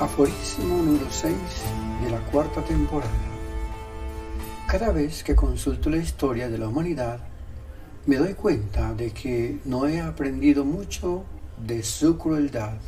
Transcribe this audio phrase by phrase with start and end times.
[0.00, 1.34] Aforismo número 6
[2.02, 3.12] de la cuarta temporada.
[4.66, 7.20] Cada vez que consulto la historia de la humanidad,
[8.06, 11.24] me doy cuenta de que no he aprendido mucho
[11.58, 12.78] de su crueldad.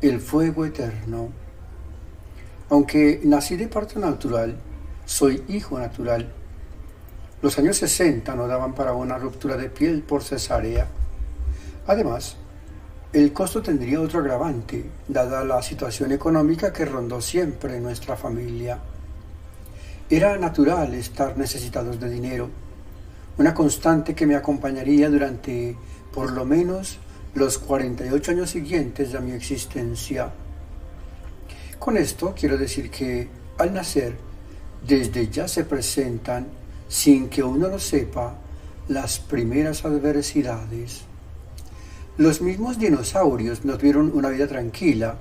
[0.00, 1.30] El fuego eterno.
[2.70, 4.54] Aunque nací de parto natural,
[5.04, 6.32] soy hijo natural.
[7.42, 10.86] Los años 60 no daban para una ruptura de piel por cesárea.
[11.88, 12.36] Además,
[13.16, 18.78] el costo tendría otro agravante, dada la situación económica que rondó siempre nuestra familia.
[20.10, 22.50] Era natural estar necesitados de dinero,
[23.38, 25.74] una constante que me acompañaría durante
[26.12, 26.98] por lo menos
[27.34, 30.30] los 48 años siguientes de mi existencia.
[31.78, 34.14] Con esto quiero decir que al nacer,
[34.86, 36.48] desde ya se presentan,
[36.86, 38.34] sin que uno lo sepa,
[38.88, 41.06] las primeras adversidades.
[42.18, 45.16] Los mismos dinosaurios no tuvieron una vida tranquila.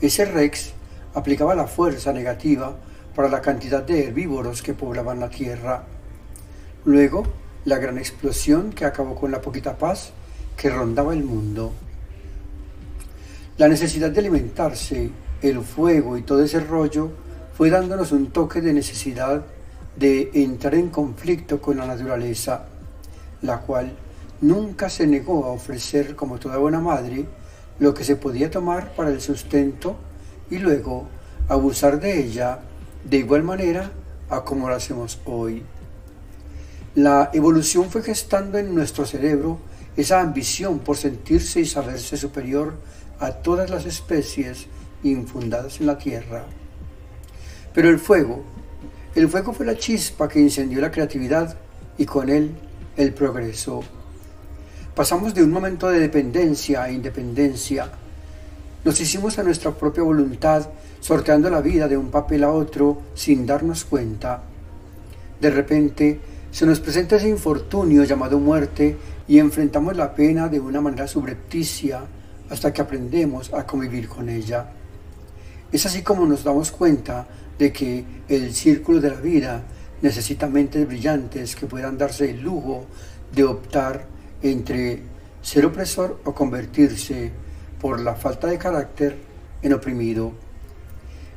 [0.00, 0.72] Ese Rex
[1.14, 2.76] aplicaba la fuerza negativa
[3.14, 5.84] para la cantidad de herbívoros que poblaban la Tierra.
[6.84, 7.22] Luego,
[7.64, 10.10] la gran explosión que acabó con la poquita paz
[10.56, 11.72] que rondaba el mundo.
[13.56, 15.10] La necesidad de alimentarse,
[15.42, 17.12] el fuego y todo ese rollo
[17.56, 19.44] fue dándonos un toque de necesidad
[19.94, 22.66] de entrar en conflicto con la naturaleza,
[23.42, 23.96] la cual
[24.40, 27.26] nunca se negó a ofrecer, como toda buena madre,
[27.78, 29.96] lo que se podía tomar para el sustento
[30.50, 31.08] y luego
[31.48, 32.60] abusar de ella
[33.04, 33.92] de igual manera
[34.28, 35.62] a como lo hacemos hoy.
[36.94, 39.58] La evolución fue gestando en nuestro cerebro
[39.96, 42.74] esa ambición por sentirse y saberse superior
[43.18, 44.66] a todas las especies
[45.02, 46.44] infundadas en la tierra.
[47.74, 48.42] Pero el fuego,
[49.14, 51.56] el fuego fue la chispa que incendió la creatividad
[51.98, 52.54] y con él
[52.96, 53.82] el progreso.
[54.96, 57.90] Pasamos de un momento de dependencia a independencia.
[58.82, 60.70] Nos hicimos a nuestra propia voluntad,
[61.00, 64.42] sorteando la vida de un papel a otro sin darnos cuenta.
[65.38, 66.18] De repente
[66.50, 68.96] se nos presenta ese infortunio llamado muerte
[69.28, 72.00] y enfrentamos la pena de una manera subrepticia
[72.48, 74.70] hasta que aprendemos a convivir con ella.
[75.70, 77.26] Es así como nos damos cuenta
[77.58, 79.62] de que el círculo de la vida
[80.00, 82.86] necesita mentes brillantes que puedan darse el lujo
[83.34, 85.02] de optar entre
[85.42, 87.30] ser opresor o convertirse
[87.80, 89.16] por la falta de carácter
[89.62, 90.32] en oprimido.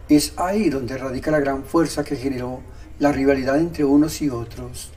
[0.08, 2.62] Es ahí donde radica la gran fuerza que generó
[3.00, 4.92] la rivalidad entre unos y otros.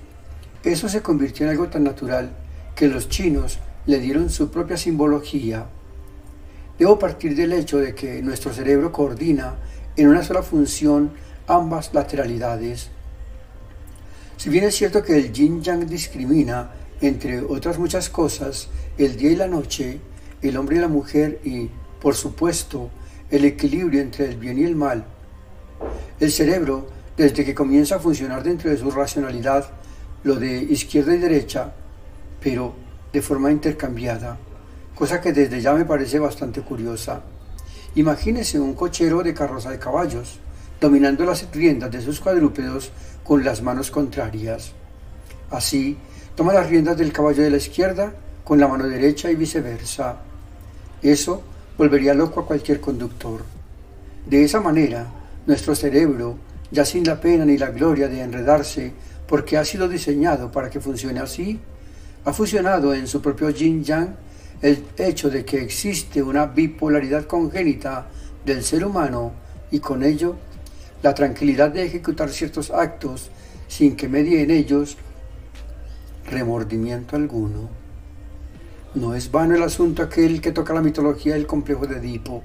[0.65, 2.31] Eso se convirtió en algo tan natural
[2.75, 5.67] que los chinos le dieron su propia simbología.
[6.79, 9.57] Debo partir del hecho de que nuestro cerebro coordina
[9.97, 11.13] en una sola función
[11.47, 12.91] ambas lateralidades.
[14.37, 16.71] Si bien es cierto que el yin yang discrimina
[17.03, 20.01] entre otras muchas cosas, el día y la noche,
[20.41, 21.69] el hombre y la mujer y,
[22.01, 22.91] por supuesto,
[23.29, 25.05] el equilibrio entre el bien y el mal.
[26.21, 29.69] El cerebro, desde que comienza a funcionar dentro de su racionalidad,
[30.23, 31.73] lo de izquierda y derecha,
[32.41, 32.75] pero
[33.13, 34.39] de forma intercambiada,
[34.95, 37.23] cosa que desde ya me parece bastante curiosa.
[37.97, 40.39] Imagínese un cochero de carroza de caballos,
[40.81, 42.93] dominando las riendas de sus cuadrúpedos
[43.25, 44.73] con las manos contrarias.
[45.51, 45.99] Así,
[46.35, 48.13] Toma las riendas del caballo de la izquierda
[48.45, 50.17] con la mano derecha y viceversa.
[51.03, 51.43] Eso
[51.77, 53.43] volvería loco a cualquier conductor.
[54.27, 55.07] De esa manera,
[55.47, 56.39] nuestro cerebro,
[56.71, 58.93] ya sin la pena ni la gloria de enredarse,
[59.27, 61.61] porque ha sido diseñado para que funcione así,
[62.25, 64.17] ha fusionado en su propio yin-yang
[64.63, 68.07] el hecho de que existe una bipolaridad congénita
[68.47, 69.33] del ser humano
[69.71, 70.37] y con ello
[71.03, 73.31] la tranquilidad de ejecutar ciertos actos
[73.67, 74.97] sin que medie en ellos
[76.33, 77.71] remordimiento alguno.
[78.95, 82.43] No es vano el asunto aquel que toca la mitología del complejo de Edipo.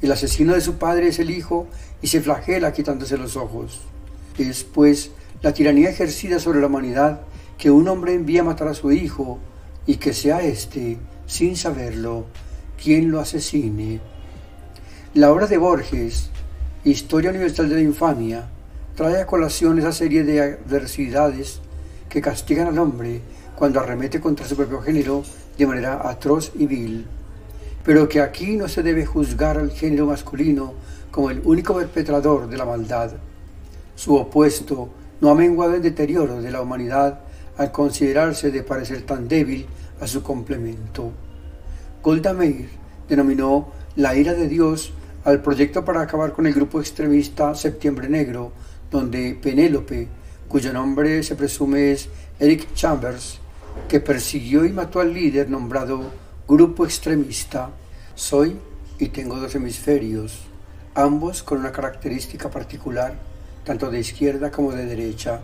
[0.00, 1.68] El asesino de su padre es el hijo
[2.02, 3.80] y se flagela quitándose los ojos.
[4.36, 5.12] Es, pues,
[5.42, 7.20] la tiranía ejercida sobre la humanidad
[7.56, 9.38] que un hombre envía a matar a su hijo,
[9.86, 12.26] y que sea éste, sin saberlo,
[12.82, 14.00] quien lo asesine.
[15.14, 16.30] La obra de Borges,
[16.84, 18.48] Historia Universal de la Infamia,
[18.96, 21.60] trae a colación esa serie de adversidades
[22.12, 23.22] que castigan al hombre
[23.56, 25.22] cuando arremete contra su propio género
[25.56, 27.06] de manera atroz y vil,
[27.82, 30.74] pero que aquí no se debe juzgar al género masculino
[31.10, 33.12] como el único perpetrador de la maldad.
[33.94, 34.90] Su opuesto
[35.22, 37.20] no ha menguado el deterioro de la humanidad
[37.56, 39.64] al considerarse de parecer tan débil
[39.98, 41.12] a su complemento.
[42.02, 42.68] Golda Meir
[43.08, 44.92] denominó la ira de Dios
[45.24, 48.52] al proyecto para acabar con el grupo extremista Septiembre Negro,
[48.90, 50.08] donde Penélope,
[50.52, 53.38] cuyo nombre se presume es Eric Chambers,
[53.88, 56.10] que persiguió y mató al líder nombrado
[56.46, 57.70] Grupo Extremista,
[58.14, 58.58] soy
[58.98, 60.40] y tengo dos hemisferios,
[60.94, 63.14] ambos con una característica particular,
[63.64, 65.40] tanto de izquierda como de derecha.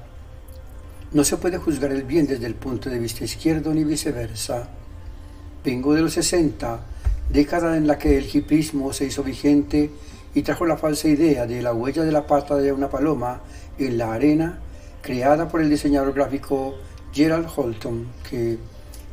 [1.12, 4.68] No se puede juzgar el bien desde el punto de vista izquierdo ni viceversa.
[5.64, 6.80] Vengo de los 60,
[7.30, 9.90] década en la que el hipismo se hizo vigente
[10.34, 13.40] y trajo la falsa idea de la huella de la pata de una paloma
[13.78, 14.58] en la arena,
[15.02, 16.76] creada por el diseñador gráfico
[17.12, 18.58] Gerald Holton, que,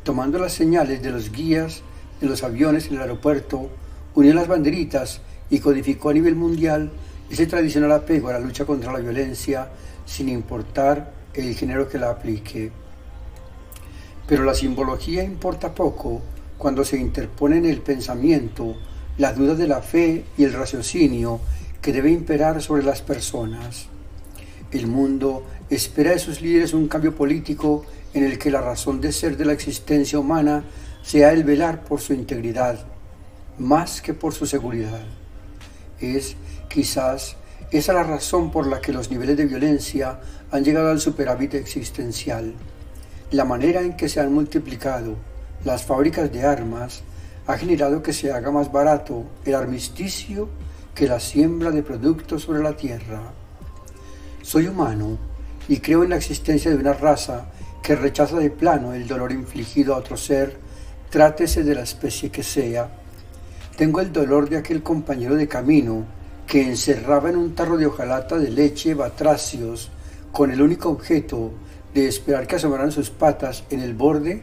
[0.02, 1.82] tomando las señales de los guías
[2.20, 3.68] de los aviones en el aeropuerto,
[4.14, 6.90] unió las banderitas y codificó a nivel mundial
[7.30, 9.68] ese tradicional apego a la lucha contra la violencia
[10.04, 12.70] sin importar el género que la aplique.
[14.26, 16.22] Pero la simbología importa poco
[16.56, 18.76] cuando se interpone en el pensamiento
[19.18, 21.40] la duda de la fe y el raciocinio
[21.80, 23.86] que debe imperar sobre las personas.
[24.72, 27.84] El mundo espera de sus líderes un cambio político
[28.14, 30.64] en el que la razón de ser de la existencia humana
[31.02, 32.78] sea el velar por su integridad,
[33.58, 35.04] más que por su seguridad.
[36.00, 36.36] Es
[36.68, 37.36] quizás
[37.70, 40.20] esa la razón por la que los niveles de violencia
[40.50, 42.54] han llegado al superávit existencial.
[43.32, 45.16] La manera en que se han multiplicado
[45.64, 47.02] las fábricas de armas
[47.46, 50.48] ha generado que se haga más barato el armisticio
[50.94, 53.20] que la siembra de productos sobre la tierra.
[54.42, 55.18] Soy humano
[55.68, 57.46] y creo en la existencia de una raza
[57.82, 60.56] que rechaza de plano el dolor infligido a otro ser,
[61.10, 62.88] trátese de la especie que sea.
[63.76, 66.04] Tengo el dolor de aquel compañero de camino
[66.46, 69.90] que encerraba en un tarro de hojalata de leche batracios
[70.32, 71.52] con el único objeto
[71.94, 74.42] de esperar que asomaran sus patas en el borde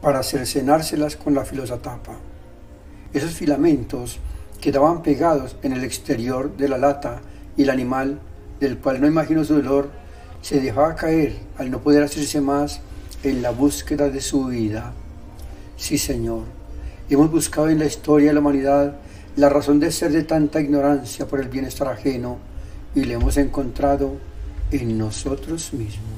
[0.00, 2.16] para cercenárselas con la filosa tapa.
[3.12, 4.18] Esos filamentos
[4.60, 7.20] quedaban pegados en el exterior de la lata
[7.56, 8.20] y el animal,
[8.60, 9.90] del cual no imagino su dolor,
[10.42, 12.80] se dejaba caer al no poder hacerse más
[13.22, 14.92] en la búsqueda de su vida.
[15.76, 16.44] Sí, Señor,
[17.10, 18.96] hemos buscado en la historia de la humanidad
[19.36, 22.38] la razón de ser de tanta ignorancia por el bienestar ajeno
[22.94, 24.16] y le hemos encontrado
[24.72, 26.17] en nosotros mismos.